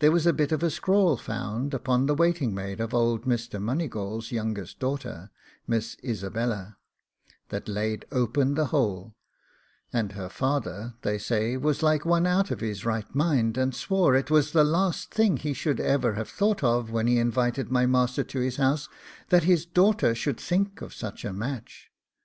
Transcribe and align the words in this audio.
There 0.00 0.10
was 0.10 0.26
a 0.26 0.32
bit 0.32 0.50
of 0.50 0.64
a 0.64 0.70
scrawl 0.70 1.16
found 1.16 1.72
upon 1.72 2.06
the 2.06 2.16
waiting 2.16 2.52
maid 2.52 2.80
of 2.80 2.92
old 2.92 3.26
Mr. 3.26 3.62
Moneygawl's 3.62 4.32
youngest 4.32 4.80
daughter, 4.80 5.30
Miss 5.68 5.96
Isabella, 6.04 6.78
that 7.50 7.68
laid 7.68 8.06
open 8.10 8.54
the 8.54 8.64
whole; 8.74 9.14
and 9.92 10.10
her 10.14 10.28
father, 10.28 10.94
they 11.02 11.16
say, 11.16 11.56
was 11.56 11.80
like 11.80 12.04
one 12.04 12.26
out 12.26 12.50
of 12.50 12.58
his 12.58 12.84
right 12.84 13.06
mind, 13.14 13.56
and 13.56 13.72
swore 13.72 14.16
it 14.16 14.32
was 14.32 14.50
the 14.50 14.64
last 14.64 15.14
thing 15.14 15.36
he 15.36 15.50
ever 15.50 15.54
should 15.56 15.78
have 15.78 16.28
thought 16.28 16.64
of, 16.64 16.90
when 16.90 17.06
he 17.06 17.20
invited 17.20 17.70
my 17.70 17.86
master 17.86 18.24
to 18.24 18.40
his 18.40 18.56
house, 18.56 18.88
that 19.28 19.44
his 19.44 19.64
daughter 19.64 20.12
should 20.12 20.40
think 20.40 20.82
of 20.82 20.92
such 20.92 21.24
a 21.24 21.32
match. 21.32 21.92